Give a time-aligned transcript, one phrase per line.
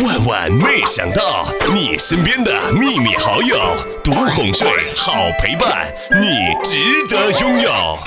[0.00, 3.58] 万万没想到，你身边的秘密好友，
[4.04, 7.70] 独哄睡，好陪伴，你值得拥有。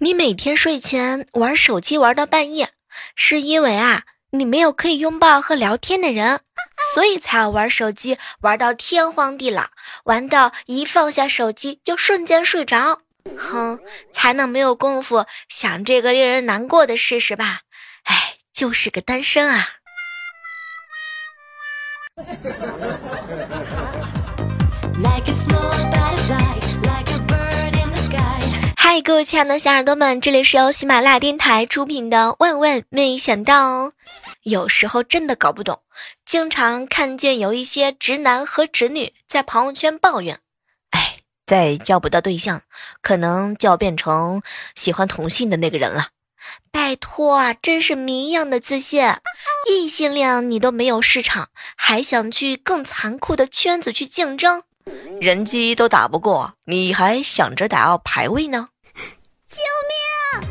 [0.00, 2.70] 你每天睡前玩手机玩到半夜，
[3.14, 6.40] 是因为啊，你没有可以拥抱和聊天的人，
[6.94, 9.64] 所以才要玩手机玩到天荒地老，
[10.04, 13.00] 玩到一放下手机就瞬间睡着。
[13.36, 13.78] 哼，
[14.10, 17.60] 才能没有功夫想这个令人难过的事实吧？
[18.04, 19.68] 哎，就是个单身啊！
[28.76, 33.88] 嗨，各位亲爱的小耳朵们，这里是由喜马拉雅电台出品的《万万没想到》。
[34.42, 35.82] 有时候真的搞不懂，
[36.24, 40.40] 经常看见有一些直男和直女在朋友圈抱怨。
[41.48, 42.60] 再交不到对象，
[43.00, 44.42] 可能就要变成
[44.74, 46.08] 喜欢同性的那个人了。
[46.70, 49.02] 拜托啊，真是谜一样的自信！
[49.66, 54.64] 异性恋你都没有市场，还想去更残酷的圈子去竞争？
[55.22, 58.68] 人机都打不过，你还想着打要排位呢？
[59.48, 60.48] 救命！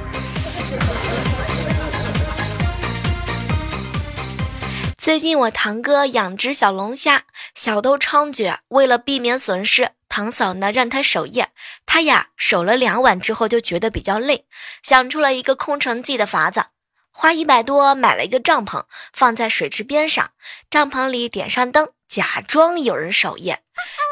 [4.97, 9.91] 最近我堂哥养只小龙虾，小偷猖獗，为了避免损失。
[10.09, 11.49] 堂嫂呢，让他守夜，
[11.85, 14.45] 他呀守了两晚之后就觉得比较累，
[14.81, 16.65] 想出了一个空城计的法子，
[17.11, 20.31] 花一百多买了一个帐篷，放在水池边上，
[20.69, 23.59] 帐篷里点上灯，假装有人守夜。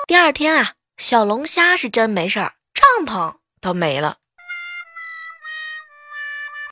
[0.08, 4.18] 第二天啊，小龙虾是真没事儿，帐篷都没了。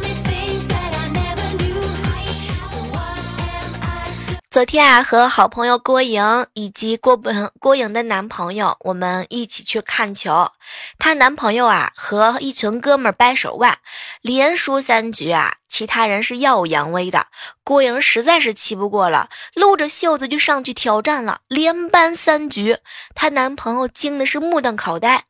[4.50, 10.52] 昨天啊，和好朋友郭莹以及郭本郭莹的男朋友，我们一起去看球。
[10.98, 13.76] 她男朋友啊，和一群哥们掰手腕，
[14.22, 17.26] 连输三局啊，其他人是耀武扬威的。
[17.62, 22.78] 郭莹实在是气不过了，撸着袖子就上去挑战了，连扳三局。
[23.14, 25.24] 她男朋友惊的是目瞪口呆。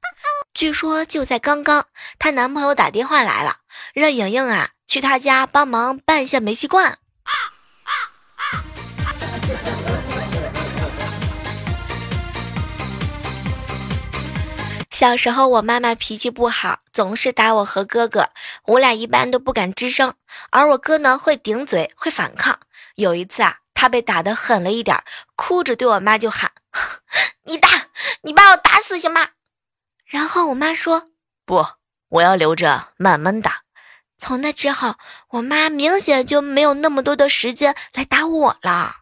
[0.54, 1.86] 据说就在刚刚，
[2.20, 3.56] 她男朋友打电话来了，
[3.92, 6.98] 让莹莹啊去他家帮忙办一下煤气罐。
[14.98, 18.30] 小时候，我妈妈脾气不好，总是打我和哥哥，
[18.64, 20.12] 我俩一般都不敢吱声。
[20.50, 22.58] 而我哥呢，会顶嘴，会反抗。
[22.96, 25.00] 有一次啊，他被打得狠了一点，
[25.36, 26.50] 哭着对我妈就喊
[27.46, 27.68] ：“你打，
[28.22, 29.28] 你把我打死行吗？”
[30.04, 31.04] 然后我妈说
[31.46, 31.64] ：“不，
[32.08, 33.62] 我要留着慢慢打。”
[34.18, 34.96] 从那之后，
[35.28, 38.96] 我妈明显就没有那么多的时间来打我了。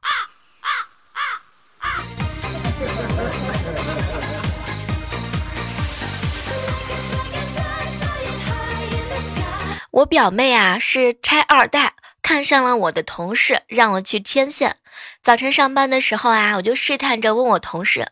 [9.96, 14.76] 我表妹啊是拆二代，看上了我的同事，让我去牵线。
[15.22, 18.06] 早晨上班的时候啊，我就试探着问我同事：“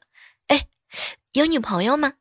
[0.49, 0.63] 哎，
[1.33, 2.15] 有女朋友吗？”“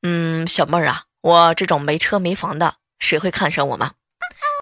[0.00, 3.92] 嗯，小妹儿啊，我这种没车没房的，谁会看上我吗？”“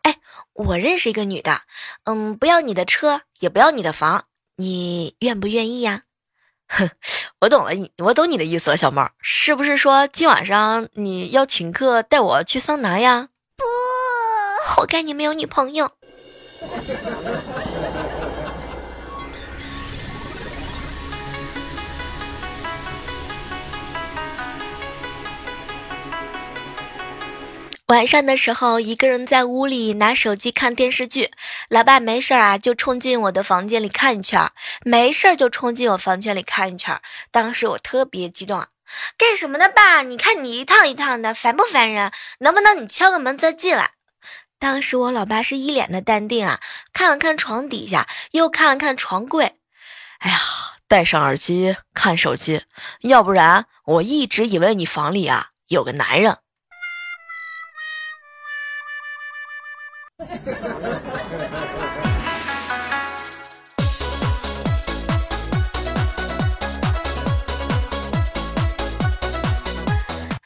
[0.03, 0.17] 哎，
[0.55, 1.63] 我认识一个女的，
[2.07, 4.25] 嗯，不要你的车，也不要你的房，
[4.57, 6.03] 你愿不愿意呀
[6.67, 6.91] ？”“哼，
[7.43, 13.63] 我懂了，你我懂你的意思了，小妹儿，是不是说今晚上你要请客带我去桑拿呀？”“不。”
[14.79, 15.91] 活该你没有女朋友。
[27.87, 31.33] 晚上的时候，一个人在屋里拿手机看电视剧，
[31.69, 34.49] 老爸没事啊，就冲进我的房间里看一圈，
[34.85, 37.01] 没事就冲进我房间里看一圈。
[37.33, 38.65] 当时我特别激动，
[39.17, 40.03] 干什么呢，爸？
[40.03, 42.13] 你看你一趟一趟的，烦不烦人？
[42.39, 43.98] 能不能你敲个门再进来？
[44.59, 46.61] 当时我老爸是一脸的淡定啊，
[46.93, 49.55] 看了看床底下，又看了看床柜。
[50.19, 50.39] 哎呀，
[50.89, 52.65] 戴上耳机看手机，
[53.03, 56.39] 要不然我一直以为你房里啊有个男人。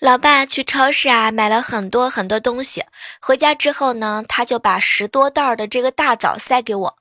[0.03, 2.85] 老爸去超市啊，买了很多很多东西。
[3.21, 6.99] 回家之后呢，他就把十多袋的这个大枣塞给我。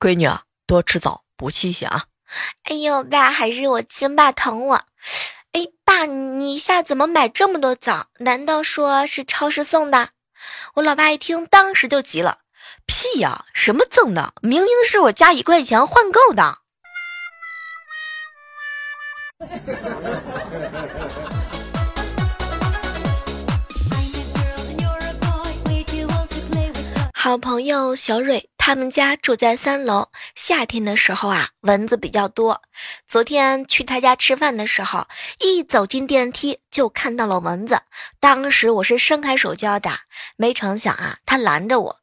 [0.00, 2.06] 闺女啊，多吃枣补气血啊！
[2.64, 4.74] 哎呦，爸，还是我亲爸疼我。
[5.52, 8.06] 哎，爸，你一下怎么买这么多枣？
[8.18, 10.08] 难道说是超市送的？
[10.74, 12.38] 我老爸一听，当时就急了。
[12.86, 14.34] 屁呀，什么赠的？
[14.42, 16.58] 明明是我加一块钱换购的。
[27.24, 32.60] 好朋友小蕊他们家住在三楼，夏天的时候啊，蚊子比较多。
[33.06, 35.06] 昨天去他家吃饭的时候，
[35.38, 37.80] 一走进电梯就看到了蚊子。
[38.18, 40.00] 当时我是伸开手就要打，
[40.34, 42.00] 没成想啊，他拦着我：“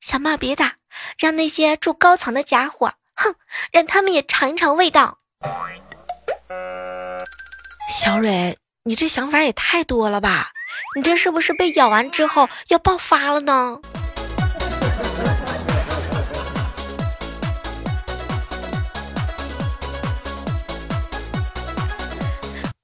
[0.00, 0.76] 小妹别打，
[1.18, 3.34] 让那些住高层的家伙，哼，
[3.70, 5.18] 让他们也尝一尝味道。”
[7.92, 10.52] 小蕊，你这想法也太多了吧？
[10.96, 13.82] 你这是不是被咬完之后要爆发了呢？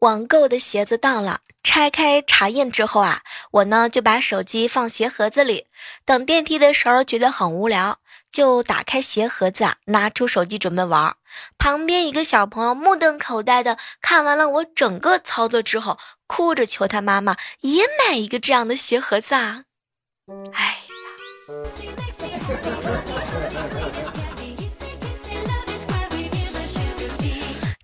[0.01, 3.21] 网购的鞋子到了，拆开查验之后啊，
[3.51, 5.67] 我呢就把手机放鞋盒子里。
[6.07, 7.99] 等电梯的时候觉得很无聊，
[8.33, 11.17] 就打开鞋盒子啊，拿出手机准备玩。
[11.59, 19.65] 旁边一个小朋友目瞪口呆的看完了我整个操作之后，哭着求他妈妈也买一个这样的鞋盒子啊！
[20.55, 20.95] 哎呀。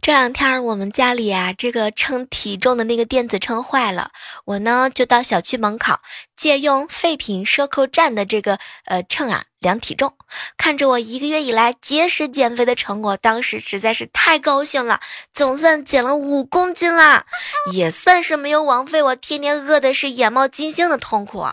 [0.06, 4.12] 这两天我们家里啊，这个称体重的那个电子秤坏了，
[4.44, 5.98] 我呢就到小区门口
[6.36, 10.16] 借用废品收购站的这个呃秤啊量体重，
[10.56, 15.00] 看着我一个月以来节食减肥的成果，当时实在是太高兴了，
[15.32, 17.26] 总算减了五公斤啦，
[17.72, 21.44] 也算是没有枉费我天天饿的是眼冒金星的痛苦。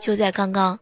[0.00, 0.80] 就在刚刚，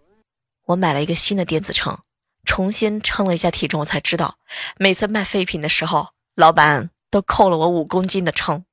[0.64, 1.98] 我买了一个新的电子秤，
[2.46, 4.36] 重新称了一下体重，我才知道
[4.78, 6.14] 每次卖废品的时候。
[6.34, 8.64] 老板都扣了我五公斤的秤。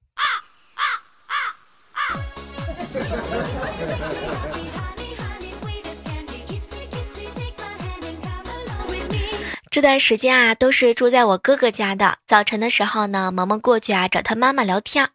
[9.70, 12.18] 这段时间啊，都是住在我哥哥家的。
[12.26, 15.10] 早晨的时候呢，萌萌过去啊找他妈妈聊天。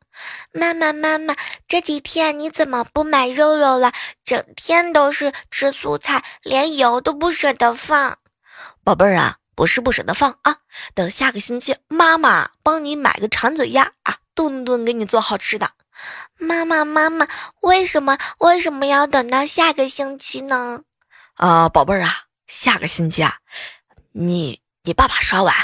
[0.53, 1.35] 妈妈妈妈，
[1.67, 3.93] 这几天你怎么不买肉肉了？
[4.23, 8.19] 整天都是吃素菜，连油都不舍得放。
[8.85, 9.42] 宝贝儿啊。
[9.55, 10.59] 不是不舍得放啊，
[10.95, 15.73] 等下个星期妈妈帮你买个馋嘴鸭啊，顿顿给你做好吃的。
[16.39, 17.29] 妈妈妈妈，
[17.61, 20.83] 为什么为什么要等到下个星期呢？
[21.35, 23.37] 啊，宝贝儿啊，下个星期啊，
[24.13, 25.55] 你你爸爸刷碗。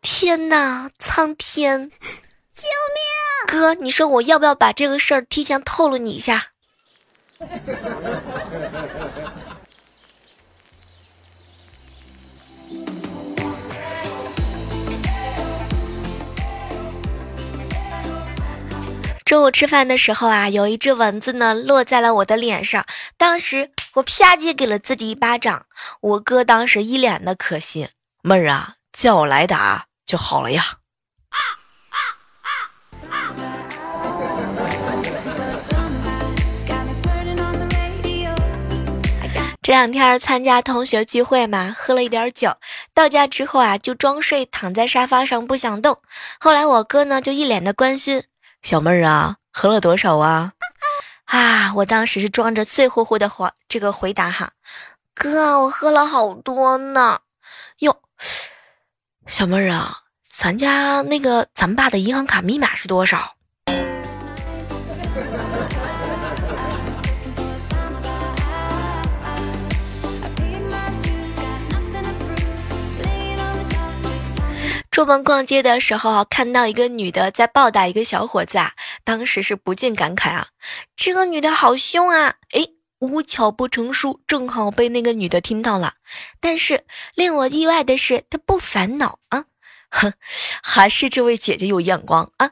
[0.00, 1.90] 天哪，苍天！
[1.90, 3.60] 救命！
[3.60, 6.52] 哥，你说我要不要把这个事儿提前透露你一下？
[19.24, 22.84] 中午吃饭的时候啊，有一只蚊子呢落在了我的脸上，
[23.18, 25.66] 当时我啪叽给了自己一巴掌。
[26.00, 27.90] 我哥当时一脸的可惜，
[28.22, 30.64] 妹儿啊，叫我来打就好了呀。
[39.68, 42.56] 这两天参加同学聚会嘛，喝了一点酒，
[42.94, 46.00] 到家之后啊，就装睡，躺在沙发上不想动。
[46.40, 48.24] 后来我哥呢，就一脸的关心，
[48.62, 50.52] 小妹儿啊，喝了多少啊？
[51.26, 54.52] 啊，我当时是装着醉乎乎的回这个回答哈，
[55.14, 57.20] 哥，我喝了好多呢。
[57.80, 58.00] 哟，
[59.26, 59.98] 小妹儿啊，
[60.32, 63.34] 咱家那个咱爸的银行卡密码是多少？
[74.98, 78.72] 出门逛街的时候，看到一个女的在暴打一个小伙子啊，
[79.04, 80.48] 当时是不禁感慨啊，
[80.96, 82.34] 这个女的好凶啊！
[82.50, 82.66] 哎，
[82.98, 85.94] 无巧不成书，正好被那个女的听到了。
[86.40, 89.44] 但是令我意外的是，她不烦恼啊，
[89.88, 90.14] 哼，
[90.64, 92.50] 还是这位姐姐有眼光啊。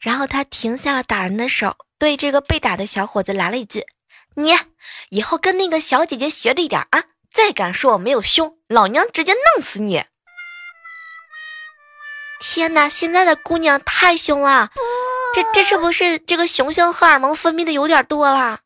[0.00, 3.84] 然后她停下了打人的手，对这个被打的小伙子来了一句
[4.34, 4.52] ：“你
[5.10, 10.06] 以后跟那个小姐姐学着一点啊，再敢说我没有凶，老娘直接弄死你！”
[12.46, 14.68] 天哪，现在的姑娘太凶了，
[15.34, 18.60] 这这是不是这个雄性荷尔蒙分泌的有点多了？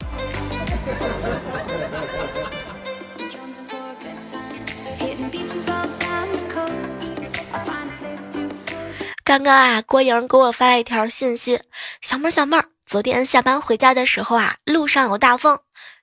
[9.24, 11.60] 刚刚啊，郭莹给我发了一条信息，
[12.02, 15.58] 小妹儿小妹儿，昨天下班回家的时候啊，路上有大风。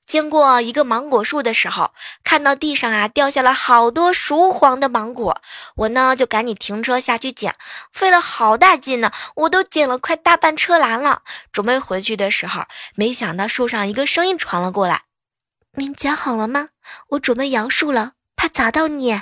[0.05, 1.91] 经过一个芒果树的时候，
[2.24, 5.41] 看到地上啊掉下了好多熟黄的芒果，
[5.77, 7.55] 我呢就赶紧停车下去捡，
[7.91, 11.24] 费了好大劲呢，我都捡了快大半车篮了。
[11.51, 15.01] 准备回去的时候，没想到树上一个声音传了过来
[15.77, 16.69] ：“您捡好了吗？
[17.09, 19.21] 我准备摇树了，怕砸到你。”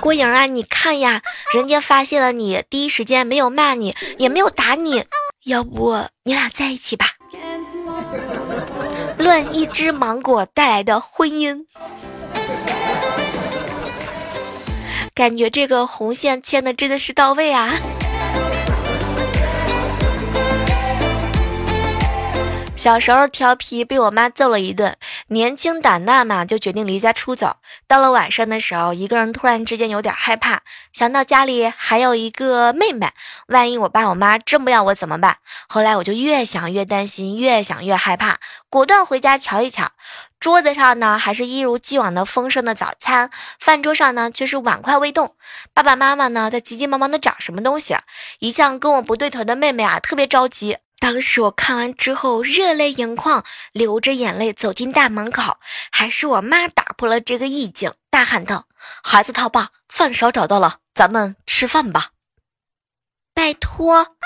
[0.00, 1.22] 郭颖啊，你看呀，
[1.52, 5.04] 人家发现了你，第一时间没有骂你，也没有打你，
[5.48, 7.06] 要不你俩在一起吧？
[9.16, 11.64] 论一只芒果带来的婚姻，
[15.14, 17.72] 感觉这个红线牵的真的是到位啊！
[22.78, 24.96] 小时候调皮，被我妈揍了一顿。
[25.26, 27.56] 年轻胆大嘛，就决定离家出走。
[27.88, 30.60] 到了晚上的时候，一个人突然之间有点害怕，
[30.92, 33.10] 想到家里还有一个妹妹，
[33.48, 35.38] 万一我爸我妈真不要我怎么办？
[35.68, 38.38] 后来我就越想越担心，越想越害怕，
[38.70, 39.90] 果断回家瞧一瞧。
[40.38, 45.34] 桌子上呢，还是一如既往的丰盛的早餐，饭桌上呢却是碗筷未动。
[45.74, 47.96] 爸爸妈妈呢在急急忙忙的找什么东西，
[48.38, 50.78] 一向跟我不对头的妹妹啊，特别着急。
[51.00, 55.58] 当时我看完之后热泪盈眶，流着眼泪走进大门口，
[55.92, 58.66] 还是我妈打破了这个意境，大喊道
[59.02, 62.10] ：“孩子他爸，饭勺找到了，咱们吃饭吧。”
[63.32, 64.16] 拜托，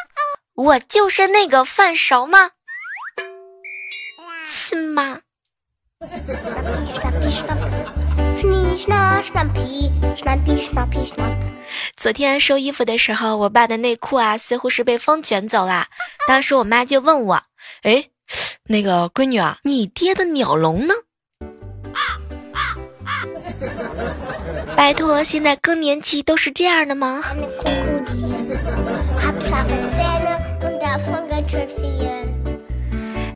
[0.54, 2.52] 我就是那个饭勺吗？
[4.48, 5.20] 亲妈。
[11.96, 15.86] 昨天收衣服的时候，我爸的内裤啊，似乎是被风卷走了。
[16.26, 17.42] 当时我妈就问我
[17.82, 18.06] ：“哎，
[18.64, 20.94] 那个闺女啊，你爹的鸟笼呢？”
[24.76, 27.22] 拜托，现在更年期都是这样的吗？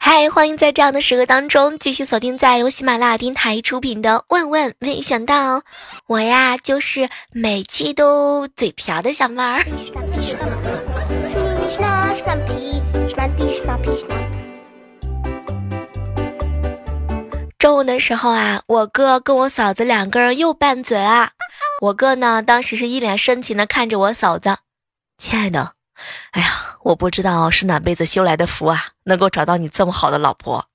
[0.09, 5.59] 嗨，欢迎在这样的时刻当中继续锁定在由喜马拉雅电台出品的《万万没想到》，
[6.07, 9.65] 我呀就是每期都嘴瓢的小妹儿。
[17.59, 21.31] 中午的时候啊，我哥跟我嫂子两个人又拌嘴了。
[21.83, 24.59] 我哥呢，当时是一脸深情的看着我嫂子，
[25.19, 25.73] 亲爱的。
[26.31, 30.67] 哎呀，我不知道是哪辈子修来的福啊，能够找到你这么好的老婆。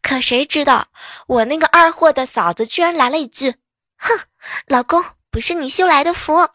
[0.00, 0.86] 可谁知道，
[1.26, 3.56] 我那个二货的嫂子居然来了一句
[4.00, 4.20] ：“哼，
[4.68, 6.48] 老公不是你修来的福，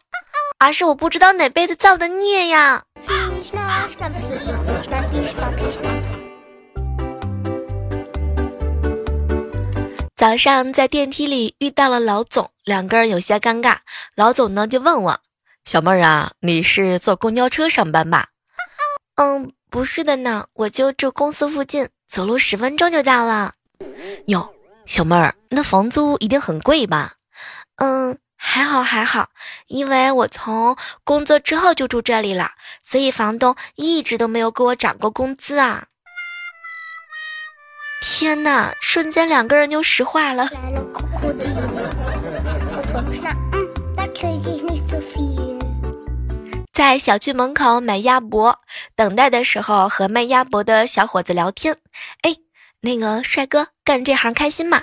[0.58, 2.82] 而是我不知道哪辈子造的孽呀。”
[10.16, 13.76] 早上在电梯里遇到了老总，两个人有些尴尬。
[14.16, 15.20] 老总呢就问我。
[15.64, 18.30] 小妹儿啊，你是坐公交车上班吧？
[19.16, 23.54] 嗯，不是的呢，我就住公司附近，走路十分钟就到了。
[24.26, 24.54] 哟，
[24.84, 27.14] 小妹儿，那房租一定很贵吧？
[27.76, 29.30] 嗯，还好还好，
[29.68, 32.50] 因为我从工作之后就住这里了，
[32.82, 35.86] 所以房东一直都没有给我涨过工资啊。
[38.02, 40.48] 天哪，瞬间两个人就石化了。
[46.76, 48.60] 在小区门口买鸭脖，
[48.94, 51.78] 等待的时候和卖鸭脖的小伙子聊天。
[52.20, 52.36] 哎，
[52.82, 54.82] 那个帅哥干这行开心吗？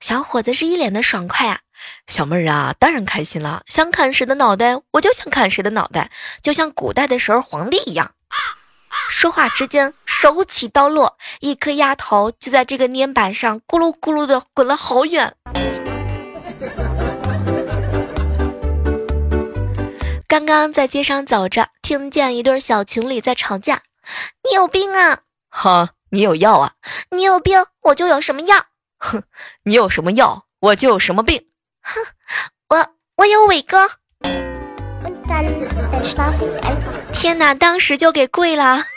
[0.00, 1.60] 小伙子是一脸的爽快啊。
[2.06, 6.10] 小妹儿啊，当然开心了，想砍谁的脑袋我就想砍谁的脑袋，
[6.40, 8.12] 就像古代的时候皇帝一样。
[9.10, 15.36] 说话之间，手起刀落，一颗鸭头就在这个粘板上咕噜咕噜的滚了好远。
[20.26, 23.82] 刚刚在街上走着，听见一对小情侣在吵架。
[24.42, 25.20] 你有病啊！
[25.50, 26.72] 哈，你有药啊！
[27.10, 28.66] 你有病，我就有什么药。
[28.98, 29.22] 哼，
[29.64, 31.46] 你有什么药，我就有什么病。
[31.82, 32.00] 哼，
[32.68, 33.90] 我我有伟哥。
[37.12, 38.80] 天哪，当时就给跪了。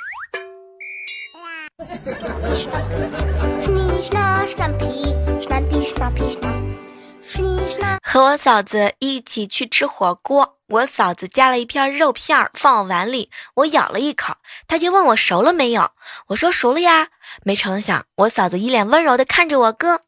[8.01, 14.35] 和我嫂子一起去吃火锅，我嫂子夹了一片肉片放我碗里，我咬了一口，
[14.67, 15.91] 她就问我熟了没有，
[16.27, 17.07] 我说熟了呀。
[17.43, 20.01] 没成想，我嫂子一脸温柔的看着我哥，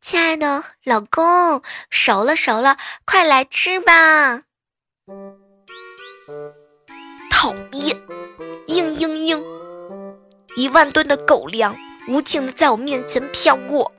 [0.00, 4.42] 亲爱的老公，熟了熟了，快来吃吧。
[7.28, 8.00] 讨厌，
[8.68, 9.42] 嘤嘤嘤，
[10.54, 13.92] 一万吨的狗粮无情的在我面前飘过。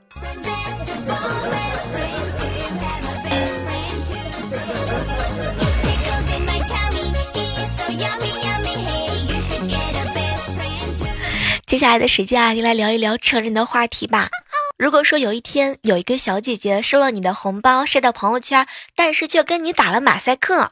[11.75, 14.29] 接下来的时间啊，就来聊一聊成人的话题吧。
[14.77, 18.65] 如果说有一天有一个小姐姐收了你的红包晒到朋友圈，
[18.96, 20.70] 但是却跟你打了马赛克；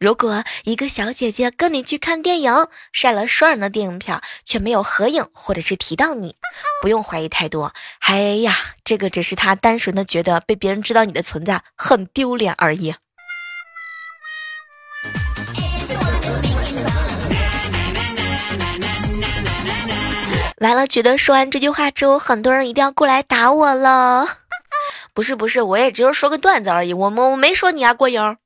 [0.00, 2.52] 如果一个小姐姐跟你去看电影，
[2.92, 6.34] 晒了双人的电影票，却没有合影或者是提到你，
[6.82, 7.72] 不用怀疑太多。
[8.00, 12.96] 哎呀，这个只是她单纯的觉得被别人知道你的存在很丢脸而已。
[20.62, 24.24] 完了，觉得说完这句话之后，很多人一定要过来打我了。
[25.12, 28.36] 不是不是，我也只是说个段子而已，我我我没说你啊，郭英。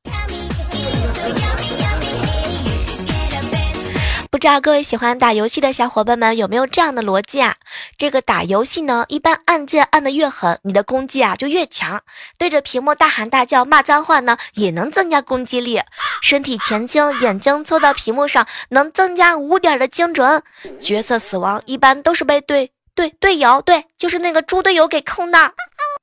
[4.37, 7.55] 不知道各位喜欢打游戏的小伙伴们有没有这样的逻辑啊？
[7.97, 12.03] 这个打游戏呢，一般按键按的越狠，你的攻击啊就越强。
[12.37, 15.81] 对着屏幕大喊大叫骂脏话呢，也能增加攻击力。
[16.21, 20.43] 身体前倾，眼睛凑到屏幕上，能增加五点的精准。
[20.79, 25.55] 角色死亡一般都是被队队队友，对，就是那个猪队友给控的，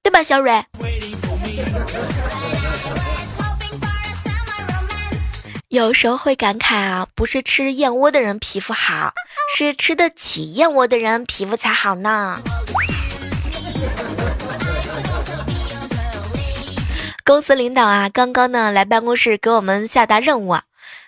[0.01, 0.65] 对吧，小蕊？
[5.73, 9.11] 有时候会感慨啊，不是吃燕窝的人皮肤好，
[9.57, 12.39] 是吃得起燕窝的人皮肤才好呢。
[17.25, 20.61] 公司领导啊，刚刚呢来办公室给我们下达任务啊，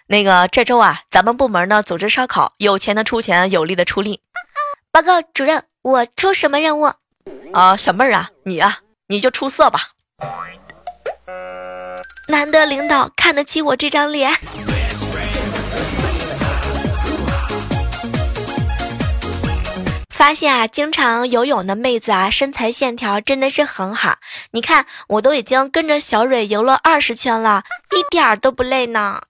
[0.08, 4.20] 那个这周啊，咱们部门呢组织烧烤，有钱的出钱，有力的出力。
[4.92, 6.92] 报告主任，我出什么任务？
[7.54, 8.80] 啊，小妹儿啊，你啊，
[9.10, 9.80] 你就出色吧。
[12.28, 14.34] 难得领导看得起我这张脸。
[20.10, 24.16] 发现啊，经常游泳的妹子啊，身材线条真的是很好。
[24.52, 29.22] 你看，我都已经跟着小蕊游了二十圈了，一点儿都不累呢。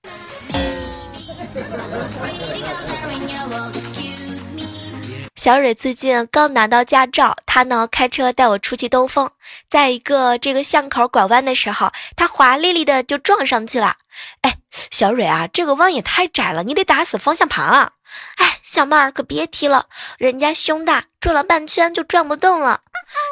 [5.45, 9.29] 小蕊最近刚拿到驾照，她呢开车带我出去兜风，
[9.69, 13.97] 在一个这个巷口拐弯的时候，她滑溜溜的就撞上去了。
[14.41, 14.57] 哎，
[14.89, 17.91] 小蕊啊，这个弯也太窄了，你得打死方向盘啊！
[18.37, 19.85] 哎，小妹儿可别提了，
[20.17, 22.81] 人家胸大，转了半圈就转不动了。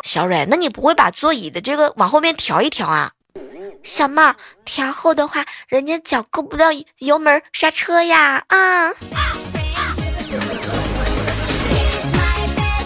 [0.06, 3.14] 小蕊，那你不会把座椅的这个往后面调一调啊？
[3.82, 6.68] 小妹儿，调后的话，人家脚够不到
[7.00, 8.44] 油门刹车呀！
[8.50, 8.92] 啊！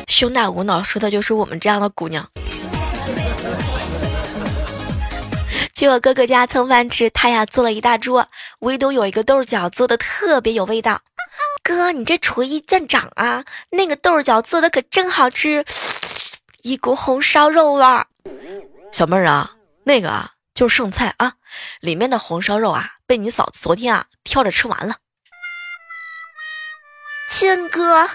[0.07, 2.27] 胸大无脑说的就是我们这样的姑娘。
[5.73, 8.27] 去我哥哥家蹭饭吃，他呀做了一大桌，
[8.61, 11.01] 唯独有一个豆角做的特别有味道。
[11.61, 13.45] 哥，你这厨艺见长啊！
[13.69, 15.63] 那个豆角做的可真好吃，
[16.63, 18.07] 一股红烧肉味儿。
[18.91, 19.51] 小妹儿啊，
[19.83, 21.33] 那个啊就是剩菜啊，
[21.81, 24.95] 里面的红烧肉啊被你嫂子昨天啊挑着吃完了。
[27.29, 28.09] 亲哥。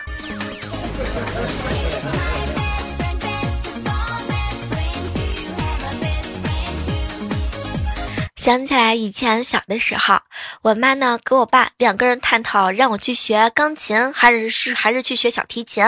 [8.42, 10.20] 想起来以前小的时候，
[10.62, 15.84] 我妈呢跟我爸两个人探讨让我去学钢琴还是是还是去学小提琴，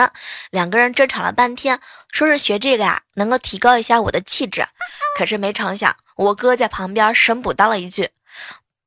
[0.51, 1.81] 两个人争吵了半天，
[2.13, 4.65] 说是学这个呀能够提高一下我的气质。
[5.17, 8.07] 可是没成想，我哥在旁边神补刀了一句：“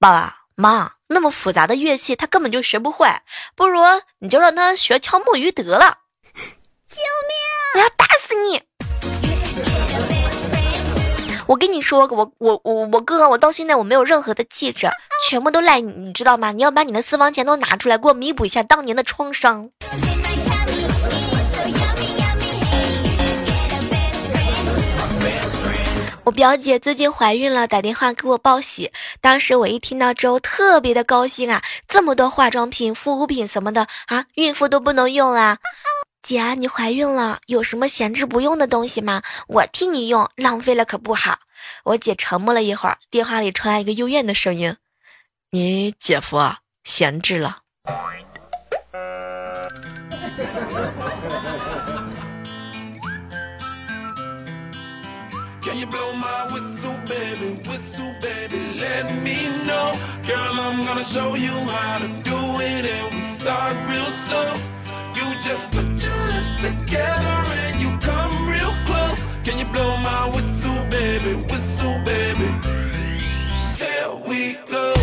[0.01, 3.07] 爸爸妈，那么复杂的乐器他根本就学不会，
[3.55, 3.83] 不如
[4.21, 5.99] 你就让他学敲木鱼得了。”
[6.89, 7.75] 救命！
[7.75, 8.63] 我要打死你！
[11.49, 14.87] 我跟你说，我我我我哥，我到现在我没有任何的气质，
[15.31, 16.53] 全部都赖你，你知道吗？
[16.53, 19.71] 你要把你的私房钱都拿出来，给我弥补一下当年的创伤。
[26.25, 28.93] 我表姐最近怀孕了，打电话给我报喜。
[29.23, 31.63] 当时我一听到之后，特别的高兴啊！
[31.89, 35.57] 这么多化妆品、护肤品什么的啊，孕妇都不能用啦。
[36.23, 39.23] 姐，你怀孕了，有什么闲置不用的东西吗？
[39.47, 41.39] 我替你用，浪费了可不好。
[41.85, 44.77] 我姐沉默了一会儿，电话里传来一个幽怨的声音
[45.51, 47.59] ：“你姐夫啊，闲置了。”
[66.61, 69.21] Together and you come real close.
[69.45, 71.35] Can you blow my whistle baby?
[71.51, 72.49] Whistle baby.
[73.79, 74.95] Here we go.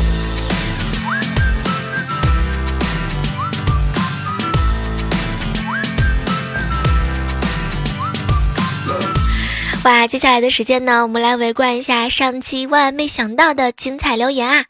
[9.85, 14.65] 哇接下来的时间呢我们来围观一下上期万万没想到的精彩留言啊。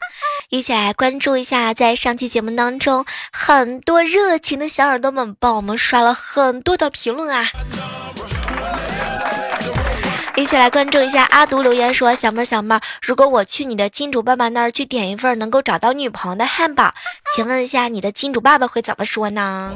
[0.50, 7.48] 一起来关注一下，在上期节目当中，很多热情的小耳朵们帮我们刷了很多的评论啊！
[10.36, 16.94] 一起来关注一下阿独留言说：“小妹儿，小妹儿，如果我去你的金主爸爸那儿去点一份能够找到女朋友的汉堡，
[17.34, 19.74] 请问一下你的金主爸爸会怎么说呢？”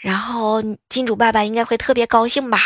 [0.00, 2.58] 然后金主爸爸应该会特别高兴吧？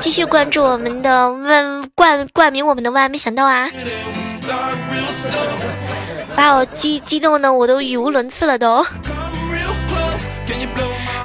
[0.00, 3.70] 继续关注我们的万冠冠名我们的万没想到啊！
[6.34, 8.84] 把我激激动的我都语无伦次了都。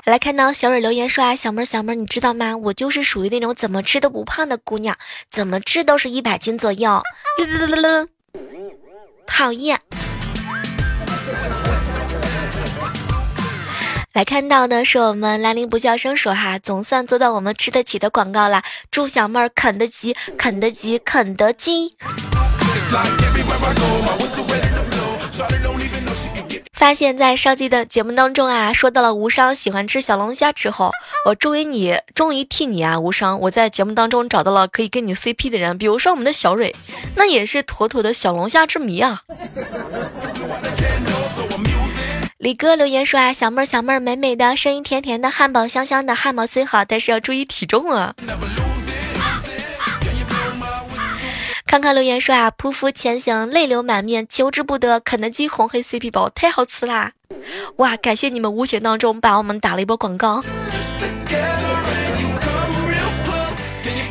[0.05, 2.55] 来看到小蕊留言说啊，小妹儿小妹儿，你知道吗？
[2.55, 4.95] 我就是属于那种怎么吃都不胖的姑娘，
[5.29, 7.01] 怎么吃都是一百斤左右。
[9.27, 9.79] 讨厌。
[14.17, 21.95] 来看到的是我们兰陵不笑生说哈，总算做到我们吃得起的广告了，祝小妹儿肯德基，肯德基，肯德基。
[26.73, 30.89] 发现，在上期的节目当中啊，说到了无伤喜欢吃小龙虾之后，
[31.27, 36.75] 我终于你终于替你啊，无伤，我在节目当中找到了可以跟你 CP 的人，比如说我们的小蕊，
[37.15, 39.21] 那也是妥妥的小龙虾之谜啊。
[42.37, 48.13] 李哥留言说啊，小妹儿小妹儿美美的，声音甜甜的，汉堡香香的，汉堡虽好，但是要注意体重啊。
[51.65, 54.99] 康康留言说啊，匍匐前行，泪流满面，求之不得。
[54.99, 57.13] 肯德基红黑 CP 包太好吃啦！
[57.77, 60.43] 哇，感谢你们无形当中把我们打了一波广告。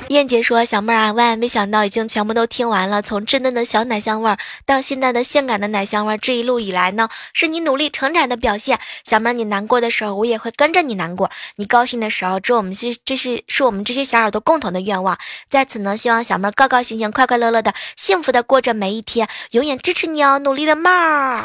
[0.08, 3.02] 燕姐说：“小妹儿啊，万万没想到，已经全部都听完了。
[3.02, 8.78] 从稚嫩的小奶香味儿到现在的性感的奶香味儿，这一路以来呢，是你努力成长的表现。
[9.04, 15.18] 小妹儿，你难过的时候，我也会跟着你难过；你高兴的时候，这我们是这是是我们这些小耳朵共同的愿望。
[15.50, 21.44] 在此呢，希望小妹儿高高兴兴、快快乐乐的、幸福的过着每一天，永远支持你哦，努力的妹儿。”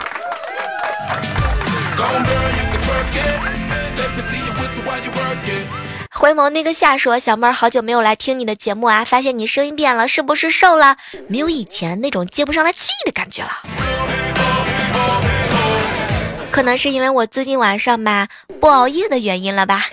[6.14, 10.98] 回眸那个夏说：“小妹儿，好久没有来听你的节目啊，发现你声音变了，是不是瘦了？
[11.30, 13.62] 没有以前那种接不上来气的感觉了。
[16.52, 18.28] 可能是因为我最近晚上吧
[18.60, 19.86] 不熬夜的原因了吧。”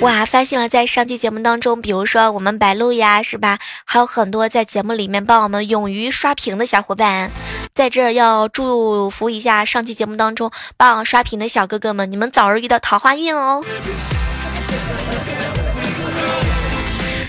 [0.00, 3.58] 哇，发现了在上期节目当中，比如说我们白鹿呀，是吧？
[3.84, 7.30] 还有很多在节目里面帮我们勇于刷屏的小伙伴，
[7.76, 13.62] 在这儿要祝福一下上期节目当中帮我刷屏的小哥哥们，你们早日遇到桃花运哦！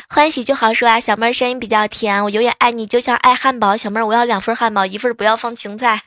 [0.08, 3.76] 欢喜就好说啊，小妹儿声音比较甜，我永远爱你，就像爱汉堡。
[3.76, 6.02] 小妹儿，我要两份汉堡，一份不要放青菜。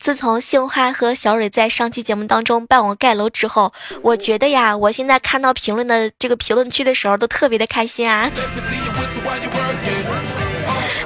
[0.00, 8.30] 自从杏花和小蕊在上期节目当中帮我盖楼之后，我觉得呀，我现在看到评论的这个评论区的时候，都特别的开心啊。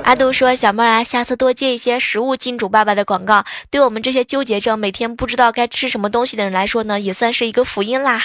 [0.08, 8.22] 阿杜说：“小妹啊，下次多接一些食物金主爸爸的广告，对我们这些纠结症、每天不知道该吃什么东西的人来说呢，也算是一个福音啦。”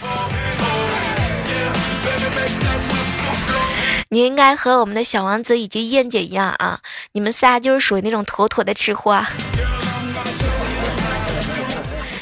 [4.07, 6.79] 你应该和我们的小王子以及燕姐一样啊，
[7.11, 9.21] 你们仨就是属于那种妥妥的吃货。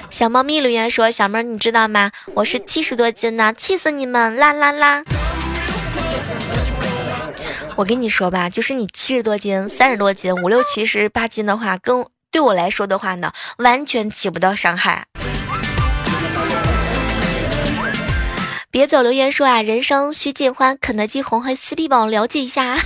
[0.09, 2.09] 小猫咪留言说：“小妹儿，你知道吗？
[2.33, 5.03] 我是七十多斤呢，气死你们啦啦啦！”
[7.81, 15.05] 我跟你说吧，就是你七十多斤、三十多斤、五六七十八斤的话，跟对我来说的话呢，完全起不到伤害。
[18.69, 22.77] 别走，留言说啊，人生需尽欢，肯德基红黑四 B 宝了解一下。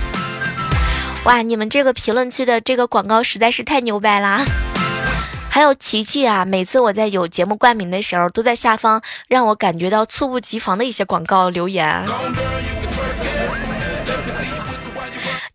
[1.24, 4.46] 哇，你们这个评论区的这个广告实在是太牛掰啦！
[5.50, 12.02] 还有琪琪啊，每次我在有节目冠名的时候，都在下方让我感觉到猝不及防的一些广告留言。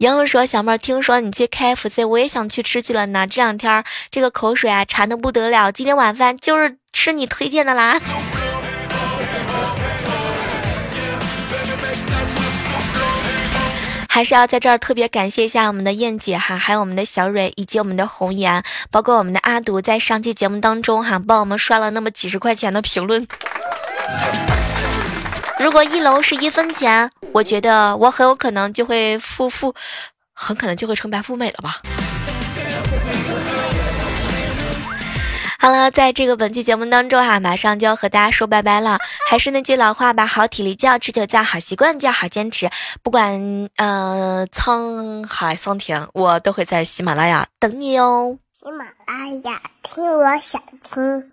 [0.01, 3.27] 莹莹说：“小妹儿，听说你去 KFC，我也想去吃去了呢。
[3.27, 7.99] 这两天这个口水啊馋的不得了，今天晚饭就是吃你推荐的啦。”
[14.09, 23.27] 还是要在这儿特别感谢一下我们的燕姐哈，还有我们的小蕊以及我们的红颜，包括我们的阿独，在上期节目当中哈，帮我们刷了那么几十块钱的评论。
[25.61, 29.75] 如果一楼是一分钱，我觉得我很有可能就会富富，
[30.33, 31.81] 很可能就会成白富美了吧。
[35.59, 38.97] 好了，在这个本期节目当中哈，马上就要和大家说拜拜了。
[39.29, 42.67] 还是那句老话吧，好体力就要持久战，好习惯就要好坚持。
[43.03, 48.39] 不管呃沧海桑田，我都会在喜马拉雅等你哦。
[48.51, 51.30] 喜马拉雅听，我想听。